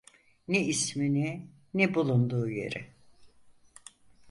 Ne 0.47 0.59
ismini, 0.61 1.47
ne 1.73 1.93
bulunduğu 1.93 2.49
yeri. 2.49 2.87